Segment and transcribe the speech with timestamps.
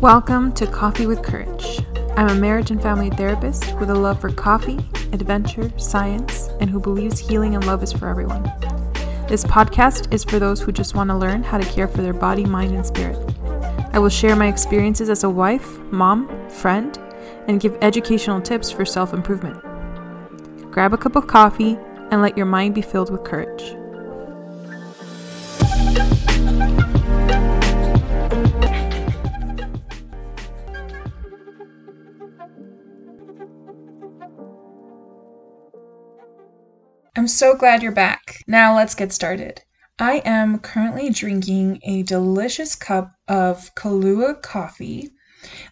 [0.00, 1.80] Welcome to Coffee with Courage.
[2.18, 4.76] I'm a marriage and family therapist with a love for coffee,
[5.12, 8.42] adventure, science, and who believes healing and love is for everyone.
[9.26, 12.12] This podcast is for those who just want to learn how to care for their
[12.12, 13.18] body, mind, and spirit.
[13.94, 16.98] I will share my experiences as a wife, mom, friend,
[17.48, 19.62] and give educational tips for self improvement.
[20.70, 21.78] Grab a cup of coffee
[22.10, 23.74] and let your mind be filled with courage.
[37.26, 38.44] I'm so glad you're back.
[38.46, 39.60] Now let's get started.
[39.98, 45.10] I am currently drinking a delicious cup of Kahlua coffee.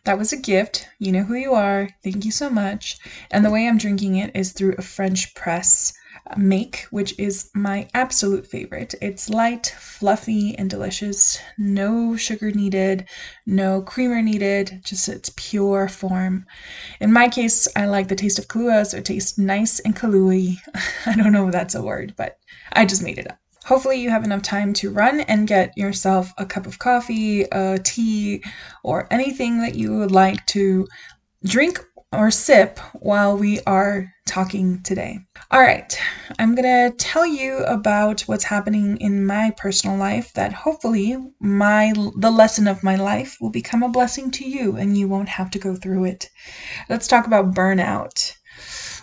[0.02, 0.88] That was a gift.
[0.98, 1.90] You know who you are.
[2.02, 2.98] Thank you so much.
[3.30, 5.92] And the way I'm drinking it is through a French press
[6.36, 8.94] make, which is my absolute favorite.
[9.00, 11.38] It's light, fluffy, and delicious.
[11.58, 13.06] No sugar needed,
[13.46, 16.46] no creamer needed, just its pure form.
[17.00, 20.56] In my case, I like the taste of Kahlua, so it tastes nice and Kahlua.
[21.06, 22.38] I don't know if that's a word, but
[22.72, 23.38] I just made it up.
[23.66, 27.78] Hopefully, you have enough time to run and get yourself a cup of coffee, a
[27.82, 28.42] tea,
[28.82, 30.86] or anything that you would like to
[31.44, 31.82] drink
[32.14, 35.18] or sip while we are talking today.
[35.50, 35.96] All right,
[36.38, 41.92] I'm going to tell you about what's happening in my personal life that hopefully my
[42.16, 45.50] the lesson of my life will become a blessing to you and you won't have
[45.50, 46.28] to go through it.
[46.88, 48.34] Let's talk about burnout.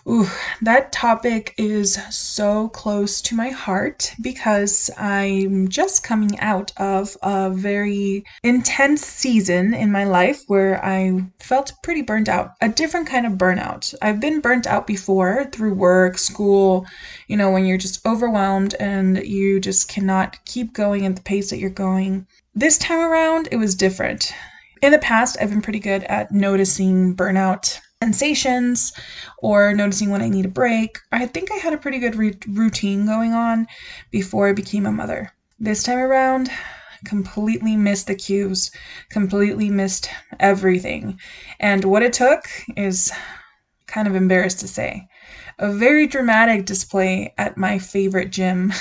[0.07, 0.27] Ooh,
[0.63, 7.52] that topic is so close to my heart because I'm just coming out of a
[7.52, 13.27] very intense season in my life where I felt pretty burnt out, a different kind
[13.27, 13.94] of burnout.
[14.02, 16.88] I've been burnt out before through work, school,
[17.27, 21.52] you know, when you're just overwhelmed and you just cannot keep going at the pace
[21.52, 22.25] that you're going.
[22.55, 24.33] This time around, it was different.
[24.81, 28.94] In the past, I've been pretty good at noticing burnout sensations
[29.38, 30.97] or noticing when I need a break.
[31.12, 33.67] I think I had a pretty good re- routine going on
[34.09, 35.31] before I became a mother.
[35.59, 36.50] This time around,
[37.06, 38.72] completely missed the cues,
[39.09, 40.09] completely missed
[40.40, 41.19] everything.
[41.59, 42.45] And what it took
[42.75, 43.11] is
[43.85, 45.07] kind of embarrassed to say
[45.59, 48.73] a very dramatic display at my favorite gym.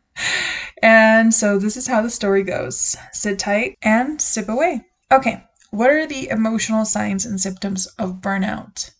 [0.82, 4.80] and so this is how the story goes sit tight and sip away.
[5.12, 8.90] Okay, what are the emotional signs and symptoms of burnout?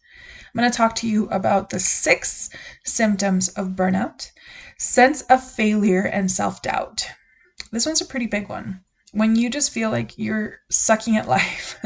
[0.54, 2.50] I'm going to talk to you about the six
[2.84, 4.30] symptoms of burnout
[4.78, 7.08] sense of failure and self doubt.
[7.72, 8.80] This one's a pretty big one.
[9.12, 11.78] When you just feel like you're sucking at life,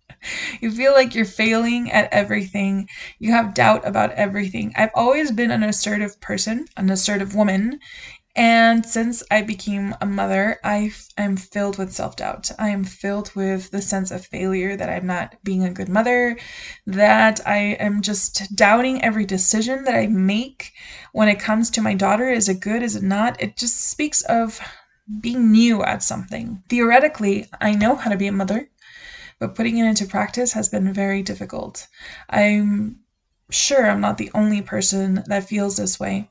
[0.60, 4.72] you feel like you're failing at everything, you have doubt about everything.
[4.76, 7.78] I've always been an assertive person, an assertive woman,
[8.36, 12.50] and since I became a mother, I am filled with self doubt.
[12.58, 16.38] I am filled with the sense of failure that I'm not being a good mother,
[16.86, 20.72] that I am just doubting every decision that I make
[21.12, 22.30] when it comes to my daughter.
[22.30, 22.82] Is it good?
[22.82, 23.40] Is it not?
[23.42, 24.60] It just speaks of
[25.20, 26.62] being new at something.
[26.68, 28.68] Theoretically, I know how to be a mother,
[29.40, 31.88] but putting it into practice has been very difficult.
[32.28, 33.00] I'm
[33.50, 36.30] sure I'm not the only person that feels this way.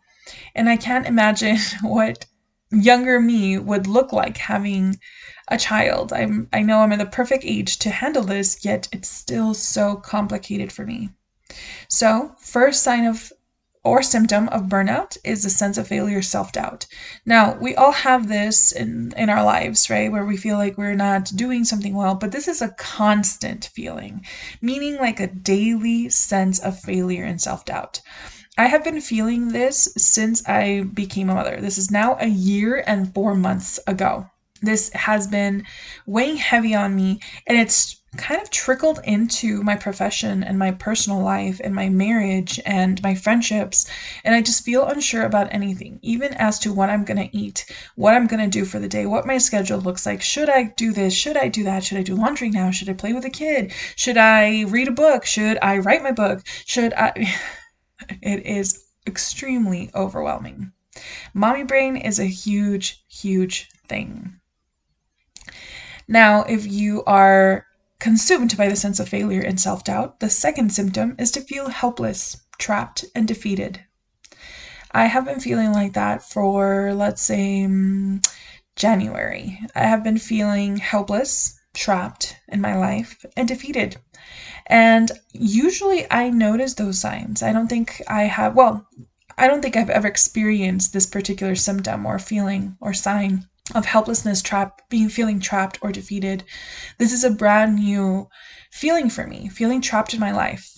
[0.56, 2.26] And I can't imagine what
[2.72, 5.00] younger me would look like having
[5.48, 6.14] a child.
[6.14, 9.96] I'm I know I'm at the perfect age to handle this, yet it's still so
[9.96, 11.10] complicated for me.
[11.88, 13.32] So, first sign of
[13.84, 16.86] or symptom of burnout is a sense of failure, self doubt.
[17.26, 20.12] Now, we all have this in, in our lives, right?
[20.12, 24.26] Where we feel like we're not doing something well, but this is a constant feeling,
[24.62, 28.02] meaning like a daily sense of failure and self doubt.
[28.60, 31.60] I have been feeling this since I became a mother.
[31.62, 34.30] This is now a year and four months ago.
[34.62, 35.64] This has been
[36.06, 41.22] weighing heavy on me, and it's kind of trickled into my profession and my personal
[41.22, 43.88] life and my marriage and my friendships.
[44.26, 47.66] And I just feel unsure about anything, even as to what I'm going to eat,
[47.96, 50.22] what I'm going to do for the day, what my schedule looks like.
[50.22, 51.14] Should I do this?
[51.14, 51.86] Should I do that?
[51.86, 52.72] Should I do laundry now?
[52.72, 53.72] Should I play with a kid?
[53.96, 55.26] Should I read a book?
[55.26, 56.46] Should I write my book?
[56.66, 57.34] Should I.
[58.22, 60.72] It is extremely overwhelming.
[61.34, 64.40] Mommy brain is a huge, huge thing.
[66.08, 67.66] Now, if you are
[68.00, 71.70] consumed by the sense of failure and self doubt, the second symptom is to feel
[71.70, 73.82] helpless, trapped, and defeated.
[74.92, 78.26] I have been feeling like that for, let's say, mm,
[78.76, 79.60] January.
[79.76, 83.98] I have been feeling helpless, trapped in my life, and defeated.
[84.68, 87.42] And usually I notice those signs.
[87.42, 88.88] I don't think I have, well,
[89.38, 94.42] I don't think I've ever experienced this particular symptom or feeling or sign of helplessness,
[94.42, 96.44] trapped, being feeling trapped or defeated.
[96.98, 98.28] This is a brand new
[98.72, 100.74] feeling for me, feeling trapped in my life.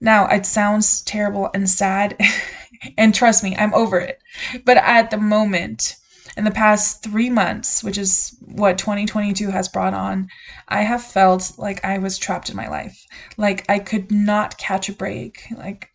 [0.00, 2.16] Now, it sounds terrible and sad,
[2.98, 4.18] and trust me, I'm over it.
[4.64, 5.96] But at the moment,
[6.36, 10.28] in the past three months, which is what 2022 has brought on,
[10.68, 13.04] I have felt like I was trapped in my life.
[13.36, 15.44] Like I could not catch a break.
[15.56, 15.90] Like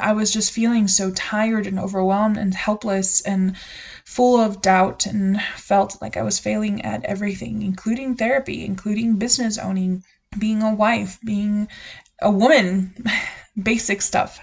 [0.00, 3.56] I was just feeling so tired and overwhelmed and helpless and
[4.04, 9.58] full of doubt and felt like I was failing at everything, including therapy, including business
[9.58, 10.04] owning,
[10.38, 11.68] being a wife, being
[12.22, 12.94] a woman,
[13.62, 14.38] basic stuff.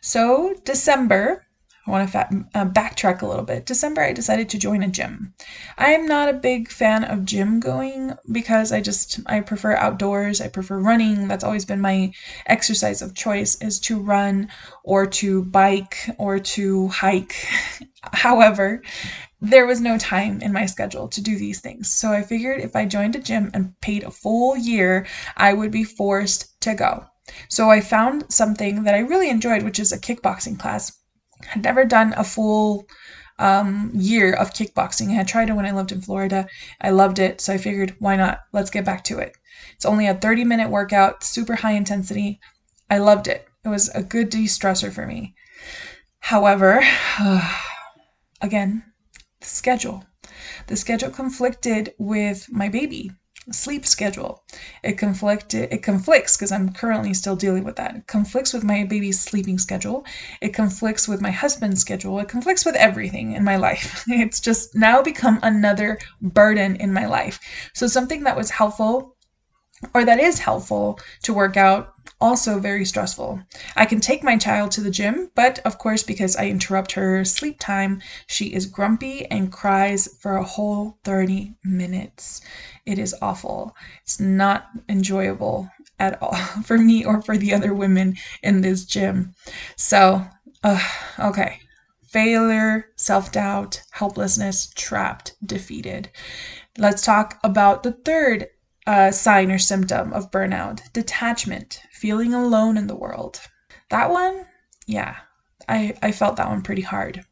[0.00, 1.46] So, December,
[1.90, 3.66] I want to fa- uh, backtrack a little bit.
[3.66, 5.34] December, I decided to join a gym.
[5.76, 10.40] I am not a big fan of gym going because I just I prefer outdoors.
[10.40, 11.26] I prefer running.
[11.26, 12.12] That's always been my
[12.46, 14.50] exercise of choice is to run
[14.84, 17.34] or to bike or to hike.
[18.12, 18.82] However,
[19.40, 21.90] there was no time in my schedule to do these things.
[21.90, 25.06] So I figured if I joined a gym and paid a full year,
[25.36, 27.06] I would be forced to go.
[27.48, 30.99] So I found something that I really enjoyed, which is a kickboxing class
[31.46, 32.86] had never done a full
[33.38, 35.10] um, year of kickboxing.
[35.10, 36.46] I had tried it when I lived in Florida.
[36.80, 38.40] I loved it, so I figured, why not?
[38.52, 39.36] Let's get back to it.
[39.74, 42.38] It's only a 30 minute workout, super high intensity.
[42.90, 43.46] I loved it.
[43.64, 45.34] It was a good de stressor for me.
[46.18, 46.82] However,
[48.40, 48.84] again,
[49.40, 50.04] the schedule.
[50.66, 53.12] The schedule conflicted with my baby
[53.50, 54.42] sleep schedule.
[54.82, 57.96] It conflict it conflicts because I'm currently still dealing with that.
[57.96, 60.04] It conflicts with my baby's sleeping schedule.
[60.40, 62.18] It conflicts with my husband's schedule.
[62.20, 64.04] It conflicts with everything in my life.
[64.08, 67.40] It's just now become another burden in my life.
[67.74, 69.16] So something that was helpful
[69.94, 73.40] or that is helpful to work out also very stressful.
[73.76, 77.24] I can take my child to the gym, but of course, because I interrupt her
[77.24, 82.42] sleep time, she is grumpy and cries for a whole 30 minutes.
[82.84, 83.74] It is awful.
[84.02, 86.34] It's not enjoyable at all
[86.64, 89.34] for me or for the other women in this gym.
[89.76, 90.26] So,
[90.62, 90.88] uh,
[91.18, 91.60] okay.
[92.08, 96.10] Failure, self doubt, helplessness, trapped, defeated.
[96.76, 98.48] Let's talk about the third
[98.90, 103.40] uh, sign or symptom of burnout detachment, feeling alone in the world.
[103.88, 104.46] That one,
[104.84, 105.14] yeah,
[105.68, 107.24] I, I felt that one pretty hard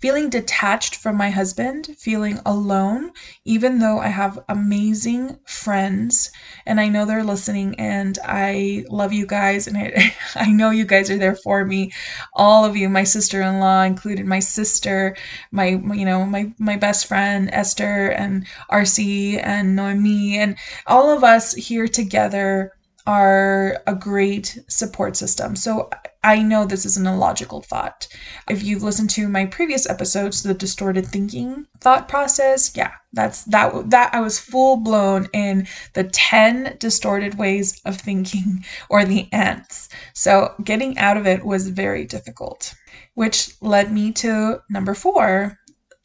[0.00, 3.10] feeling detached from my husband, feeling alone,
[3.44, 6.30] even though I have amazing friends
[6.66, 10.84] and I know they're listening and I love you guys and I, I know you
[10.84, 11.92] guys are there for me.
[12.34, 15.16] All of you, my sister-in-law included, my sister,
[15.50, 20.56] my you know, my my best friend Esther and RC and Noemi and
[20.86, 22.72] all of us here together
[23.06, 25.54] are a great support system.
[25.56, 25.90] So
[26.22, 28.08] I know this is an illogical thought.
[28.48, 33.90] If you've listened to my previous episodes, the distorted thinking thought process, yeah, that's that
[33.90, 39.90] that I was full blown in the 10 distorted ways of thinking or the ants.
[40.14, 42.74] So getting out of it was very difficult,
[43.12, 45.58] which led me to number 4,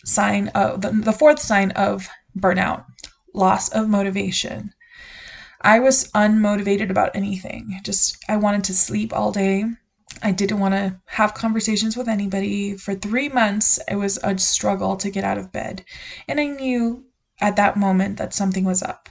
[0.04, 2.84] sign of the, the fourth sign of burnout,
[3.34, 4.74] loss of motivation.
[5.62, 7.80] I was unmotivated about anything.
[7.84, 9.66] Just I wanted to sleep all day.
[10.24, 12.78] I didn't want to have conversations with anybody.
[12.78, 15.84] For three months, it was a struggle to get out of bed.
[16.28, 17.06] And I knew
[17.42, 19.10] at that moment that something was up.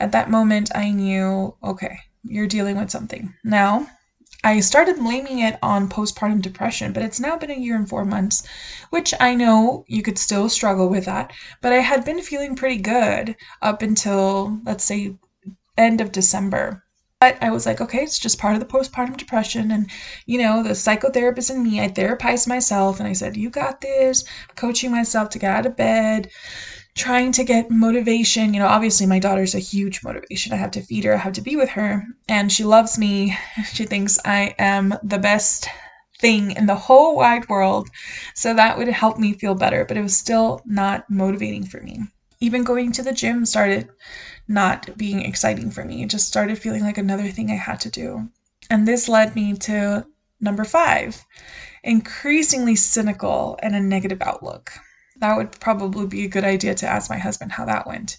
[0.00, 3.32] At that moment, I knew, okay, you're dealing with something.
[3.44, 3.86] Now,
[4.42, 8.04] I started blaming it on postpartum depression, but it's now been a year and four
[8.04, 8.42] months,
[8.90, 11.32] which I know you could still struggle with that,
[11.62, 15.16] but I had been feeling pretty good up until, let's say,
[15.76, 16.84] end of December.
[17.20, 19.70] But I was like, okay, it's just part of the postpartum depression.
[19.70, 19.90] And,
[20.26, 24.24] you know, the psychotherapist in me, I therapized myself and I said, you got this,
[24.56, 26.28] coaching myself to get out of bed,
[26.94, 28.52] trying to get motivation.
[28.52, 30.52] You know, obviously, my daughter's a huge motivation.
[30.52, 32.04] I have to feed her, I have to be with her.
[32.28, 33.36] And she loves me.
[33.72, 35.68] She thinks I am the best
[36.20, 37.88] thing in the whole wide world.
[38.34, 39.84] So that would help me feel better.
[39.84, 42.02] But it was still not motivating for me.
[42.40, 43.88] Even going to the gym started
[44.46, 46.02] not being exciting for me.
[46.02, 48.28] It just started feeling like another thing I had to do.
[48.70, 50.06] And this led me to
[50.40, 51.24] number five
[51.82, 54.72] increasingly cynical and a negative outlook.
[55.18, 58.16] That would probably be a good idea to ask my husband how that went.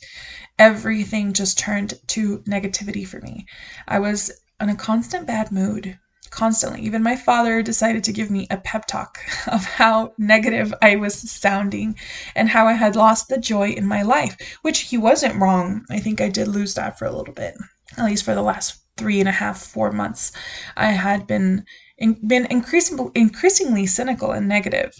[0.58, 3.46] Everything just turned to negativity for me.
[3.88, 6.00] I was in a constant bad mood
[6.32, 6.82] constantly.
[6.82, 11.16] Even my father decided to give me a pep talk of how negative I was
[11.32, 11.96] sounding
[12.36, 15.86] and how I had lost the joy in my life, which he wasn't wrong.
[15.90, 17.56] I think I did lose that for a little bit,
[17.98, 20.32] at least for the last three and a half, four months.
[20.76, 21.66] I had been
[21.98, 24.96] in, been increasingly increasingly cynical and negative.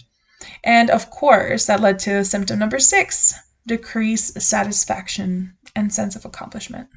[0.62, 3.34] And of course, that led to symptom number six
[3.66, 6.88] decrease satisfaction and sense of accomplishment.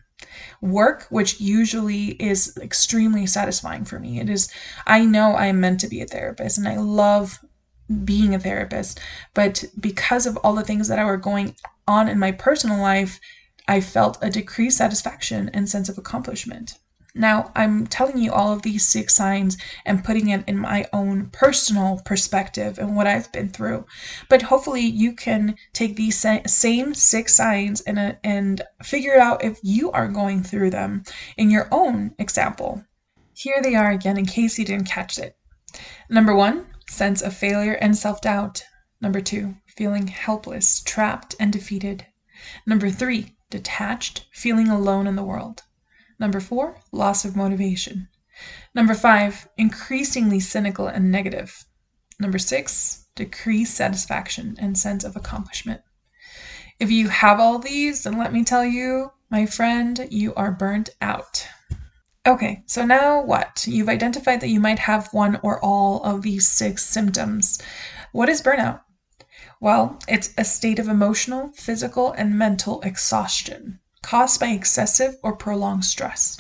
[0.62, 4.20] Work, which usually is extremely satisfying for me.
[4.20, 4.50] It is,
[4.86, 7.40] I know I'm meant to be a therapist and I love
[8.04, 9.00] being a therapist,
[9.34, 11.56] but because of all the things that were going
[11.88, 13.20] on in my personal life,
[13.68, 16.78] I felt a decreased satisfaction and sense of accomplishment.
[17.20, 21.30] Now, I'm telling you all of these six signs and putting it in my own
[21.32, 23.86] personal perspective and what I've been through.
[24.30, 29.60] But hopefully, you can take these same six signs and, uh, and figure out if
[29.62, 31.04] you are going through them
[31.36, 32.86] in your own example.
[33.34, 35.36] Here they are again in case you didn't catch it.
[36.10, 38.64] Number one, sense of failure and self doubt.
[39.02, 42.06] Number two, feeling helpless, trapped, and defeated.
[42.66, 45.64] Number three, detached, feeling alone in the world.
[46.20, 48.10] Number four, loss of motivation.
[48.76, 51.66] Number five, increasingly cynical and negative.
[52.20, 55.82] Number six, decreased satisfaction and sense of accomplishment.
[56.78, 60.90] If you have all these, then let me tell you, my friend, you are burnt
[61.02, 61.48] out.
[62.26, 63.66] Okay, so now what?
[63.66, 67.62] You've identified that you might have one or all of these six symptoms.
[68.12, 68.82] What is burnout?
[69.62, 75.86] Well, it's a state of emotional, physical, and mental exhaustion caused by excessive or prolonged
[75.86, 76.38] stress.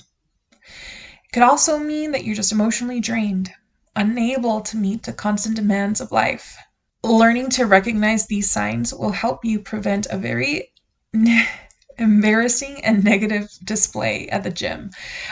[0.51, 3.51] It could also mean that you're just emotionally drained,
[3.95, 6.57] unable to meet the constant demands of life.
[7.03, 10.71] Learning to recognize these signs will help you prevent a very
[11.97, 14.89] embarrassing and negative display at the gym.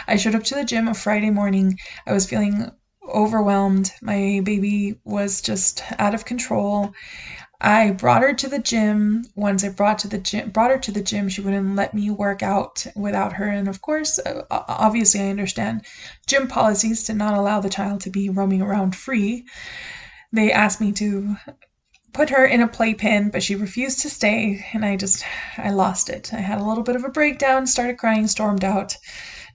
[0.07, 1.77] I showed up to the gym a Friday morning.
[2.05, 2.71] I was feeling
[3.07, 3.91] overwhelmed.
[4.01, 6.93] My baby was just out of control.
[7.59, 9.25] I brought her to the gym.
[9.35, 12.11] Once I brought to the gym, brought her to the gym, she wouldn't let me
[12.11, 13.47] work out without her.
[13.47, 15.85] And of course, uh, obviously, I understand
[16.27, 19.45] gym policies to not allow the child to be roaming around free.
[20.31, 21.37] They asked me to
[22.13, 25.25] put her in a playpen, but she refused to stay, and I just
[25.57, 26.33] I lost it.
[26.33, 28.97] I had a little bit of a breakdown, started crying, stormed out.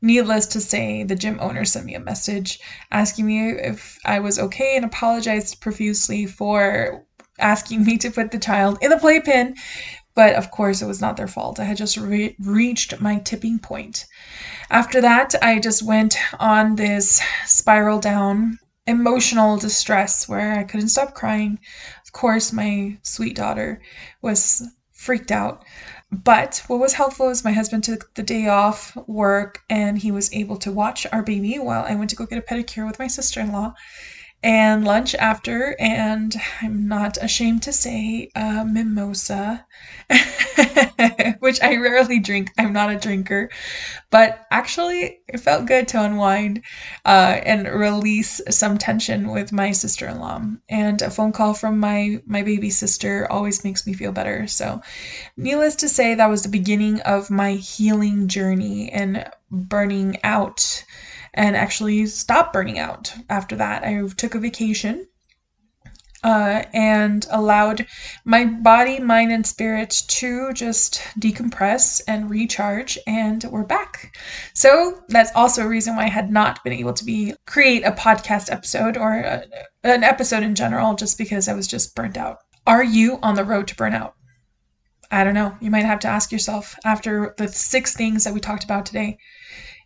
[0.01, 2.59] Needless to say, the gym owner sent me a message
[2.91, 7.05] asking me if I was okay and apologized profusely for
[7.39, 9.55] asking me to put the child in the playpen.
[10.15, 11.59] But of course, it was not their fault.
[11.59, 14.05] I had just re- reached my tipping point.
[14.71, 21.15] After that, I just went on this spiral down emotional distress where I couldn't stop
[21.15, 21.59] crying.
[22.05, 23.81] Of course, my sweet daughter
[24.21, 25.65] was freaked out.
[26.11, 30.33] But what was helpful is my husband took the day off work and he was
[30.35, 33.07] able to watch our baby while I went to go get a pedicure with my
[33.07, 33.75] sister in law
[34.43, 39.67] and lunch after, and I'm not ashamed to say, a mimosa,
[41.39, 42.51] which I rarely drink.
[42.59, 43.51] I'm not a drinker,
[44.11, 46.63] but actually, it felt good to unwind
[47.05, 50.43] uh, and release some tension with my sister-in-law.
[50.69, 54.47] And a phone call from my my baby sister always makes me feel better.
[54.47, 54.83] So,
[55.37, 60.85] needless to say, that was the beginning of my healing journey and burning out
[61.35, 63.85] and actually stopped burning out after that.
[63.85, 65.07] I took a vacation
[66.25, 67.87] uh, and allowed
[68.25, 74.17] my body, mind, and spirit to just decompress and recharge, and we're back.
[74.55, 77.93] So that's also a reason why I had not been able to be create a
[77.93, 79.45] podcast episode or a,
[79.83, 82.39] an episode in general, just because I was just burnt out.
[82.67, 84.13] Are you on the road to burnout?
[85.11, 85.57] I don't know.
[85.61, 89.19] You might have to ask yourself after the six things that we talked about today.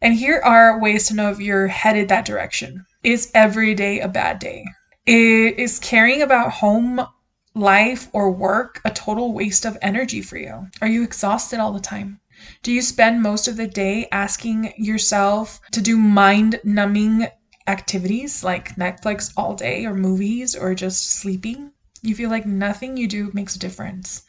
[0.02, 2.84] And here are ways to know if you're headed that direction.
[3.02, 4.64] Is every day a bad day?
[5.06, 7.06] Is caring about home
[7.54, 10.66] life or work a total waste of energy for you?
[10.82, 12.20] Are you exhausted all the time?
[12.62, 17.28] Do you spend most of the day asking yourself to do mind numbing
[17.66, 21.72] activities like Netflix all day or movies or just sleeping?
[22.02, 24.22] You feel like nothing you do makes a difference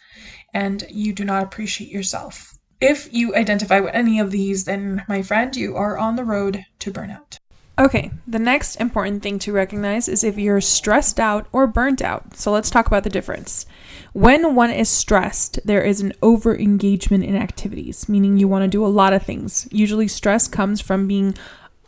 [0.53, 2.56] and you do not appreciate yourself.
[2.79, 6.63] If you identify with any of these, then my friend, you are on the road
[6.79, 7.39] to burnout.
[7.79, 12.35] Okay, the next important thing to recognize is if you're stressed out or burnt out.
[12.35, 13.65] So let's talk about the difference.
[14.13, 18.67] When one is stressed, there is an over engagement in activities, meaning you want to
[18.67, 19.67] do a lot of things.
[19.71, 21.35] Usually, stress comes from being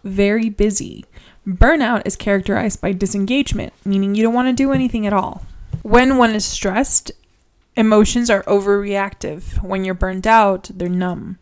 [0.04, 1.06] very busy.
[1.48, 5.44] Burnout is characterized by disengagement, meaning you don't want to do anything at all.
[5.82, 7.12] When one is stressed,
[7.80, 9.64] Emotions are overreactive.
[9.64, 11.40] When you're burned out, they're numb.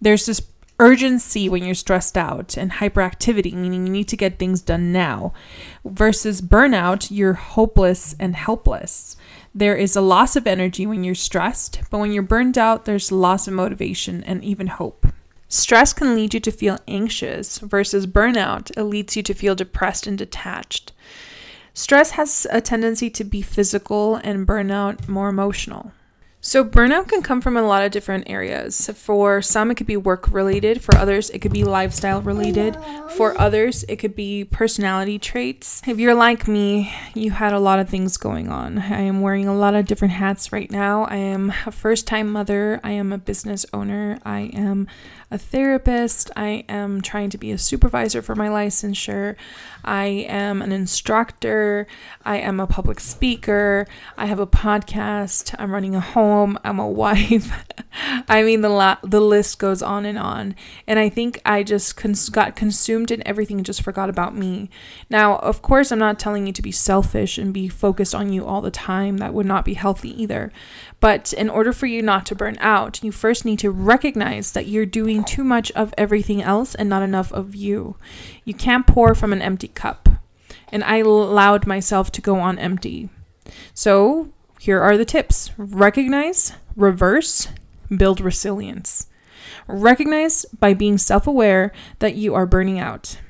[0.00, 0.40] There's this
[0.78, 5.32] urgency when you're stressed out and hyperactivity, meaning you need to get things done now,
[5.84, 9.16] versus burnout, you're hopeless and helpless.
[9.52, 13.10] There is a loss of energy when you're stressed, but when you're burned out, there's
[13.10, 15.08] loss of motivation and even hope.
[15.48, 20.06] Stress can lead you to feel anxious, versus burnout, it leads you to feel depressed
[20.06, 20.92] and detached.
[21.76, 25.90] Stress has a tendency to be physical and burnout more emotional.
[26.40, 28.90] So, burnout can come from a lot of different areas.
[28.94, 30.82] For some, it could be work related.
[30.82, 32.76] For others, it could be lifestyle related.
[33.16, 35.80] For others, it could be personality traits.
[35.86, 38.78] If you're like me, you had a lot of things going on.
[38.78, 41.04] I am wearing a lot of different hats right now.
[41.04, 42.78] I am a first time mother.
[42.84, 44.18] I am a business owner.
[44.22, 44.86] I am
[45.34, 46.30] a therapist.
[46.36, 49.34] I am trying to be a supervisor for my licensure.
[49.84, 51.88] I am an instructor.
[52.24, 53.86] I am a public speaker.
[54.16, 55.52] I have a podcast.
[55.58, 56.56] I'm running a home.
[56.62, 57.50] I'm a wife.
[58.28, 60.54] I mean, the la- the list goes on and on.
[60.86, 64.70] And I think I just cons- got consumed in everything and just forgot about me.
[65.10, 68.46] Now, of course, I'm not telling you to be selfish and be focused on you
[68.46, 69.18] all the time.
[69.18, 70.52] That would not be healthy either.
[71.04, 74.68] But in order for you not to burn out, you first need to recognize that
[74.68, 77.96] you're doing too much of everything else and not enough of you.
[78.46, 80.08] You can't pour from an empty cup.
[80.70, 83.10] And I allowed myself to go on empty.
[83.74, 87.48] So here are the tips recognize, reverse,
[87.94, 89.06] build resilience.
[89.68, 93.20] Recognize by being self aware that you are burning out.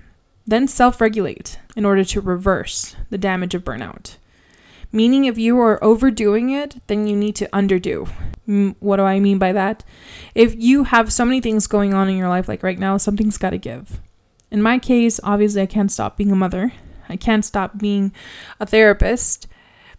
[0.47, 4.15] Then self regulate in order to reverse the damage of burnout.
[4.95, 8.09] Meaning, if you are overdoing it, then you need to underdo.
[8.79, 9.83] What do I mean by that?
[10.37, 13.37] If you have so many things going on in your life, like right now, something's
[13.37, 14.01] got to give.
[14.53, 16.73] In my case, obviously, I can't stop being a mother,
[17.09, 18.13] I can't stop being
[18.61, 19.49] a therapist,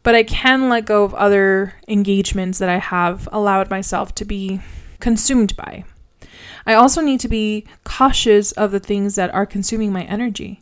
[0.02, 4.62] but I can let go of other engagements that I have allowed myself to be
[5.02, 5.84] consumed by.
[6.66, 10.62] I also need to be cautious of the things that are consuming my energy.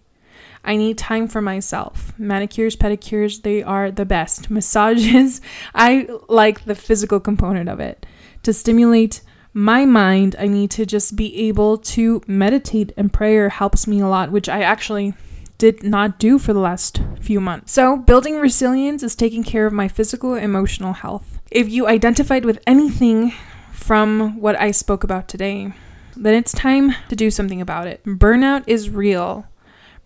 [0.64, 2.14] I need time for myself.
[2.18, 4.50] Manicures, pedicures, they are the best.
[4.50, 5.42] Massages,
[5.76, 8.06] I like the physical component of it.
[8.44, 9.22] To stimulate
[9.54, 14.08] my mind, I need to just be able to meditate, and prayer helps me a
[14.08, 15.14] lot, which I actually
[15.58, 17.72] did not do for the last few months.
[17.72, 21.40] So, building resilience is taking care of my physical and emotional health.
[21.52, 23.32] If you identified with anything
[23.72, 25.72] from what I spoke about today,
[26.18, 28.04] then it's time to do something about it.
[28.06, 29.46] Burnout is real.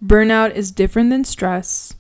[0.03, 1.93] Burnout is different than stress.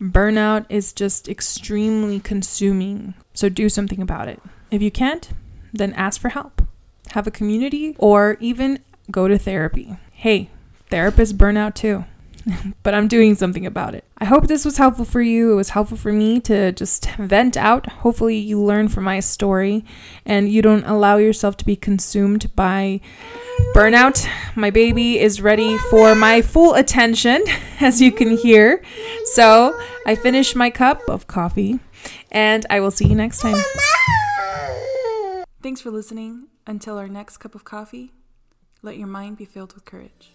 [0.00, 3.14] Burnout is just extremely consuming.
[3.34, 4.40] So do something about it.
[4.70, 5.28] If you can't,
[5.72, 6.62] then ask for help.
[7.10, 8.80] Have a community or even
[9.10, 9.96] go to therapy.
[10.10, 10.50] Hey,
[10.90, 12.04] therapists burn out too.
[12.82, 14.04] but I'm doing something about it.
[14.18, 15.52] I hope this was helpful for you.
[15.52, 17.86] It was helpful for me to just vent out.
[17.86, 19.84] Hopefully, you learn from my story
[20.24, 23.00] and you don't allow yourself to be consumed by
[23.74, 24.28] burnout.
[24.54, 27.42] My baby is ready for my full attention,
[27.80, 28.82] as you can hear.
[29.24, 31.80] So, I finished my cup of coffee
[32.30, 33.58] and I will see you next time.
[35.62, 36.48] Thanks for listening.
[36.68, 38.12] Until our next cup of coffee,
[38.82, 40.32] let your mind be filled with courage.